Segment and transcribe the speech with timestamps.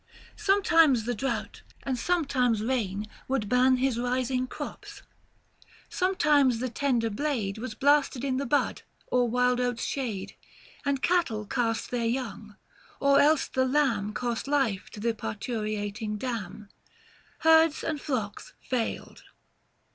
[0.35, 5.03] Sometimes the drought, and sometimes rain would ban His rising crops;
[5.89, 10.35] sometimes the tender blade 740 Was blasted in the bud or wild oats' shade;
[10.83, 12.55] And cattle cast their young,
[12.99, 16.69] or else the lamb Cost life to the parturiating dam;
[17.41, 19.21] Herds and flocks failed.